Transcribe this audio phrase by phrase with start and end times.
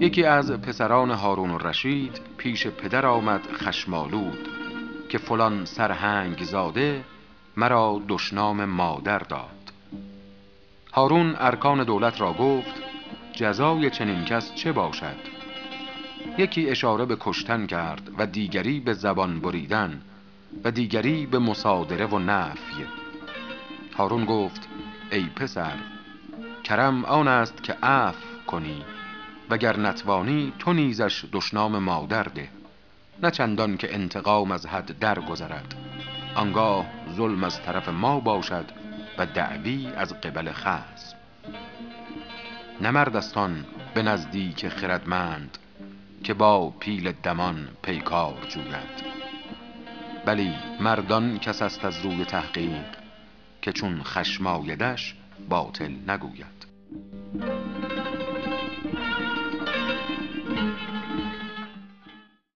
[0.00, 4.48] یکی از پسران هارون الرشید پیش پدر آمد خشمالود
[5.08, 7.04] که فلان سرهنگ زاده
[7.56, 9.72] مرا دشنام مادر داد.
[10.92, 12.74] هارون ارکان دولت را گفت
[13.32, 15.16] جزای چنین کس چه باشد؟
[16.38, 20.00] یکی اشاره به کشتن کرد و دیگری به زبان بریدن
[20.64, 22.84] و دیگری به مصادره و نفی.
[23.96, 24.68] هارون گفت
[25.12, 25.74] ای پسر
[26.64, 28.82] کرم آن است که عف کنی.
[29.50, 32.48] وگر نتوانی تو نیزش دشنام مادر ده
[33.22, 35.74] نه چندان که انتقام از حد درگذرد.
[36.34, 36.86] آنگاه
[37.16, 38.64] ظلم از طرف ما باشد
[39.18, 41.16] و دعوی از قبل خصم.
[42.80, 43.64] نمردستان
[43.94, 45.58] به نزدیک خردمند
[46.24, 49.10] که با پیل دمان پیکار جوید.
[50.26, 52.84] بلی مردان کس است از روی تحقیق
[53.62, 54.46] که چون خشم
[55.48, 56.66] باطل نگوید.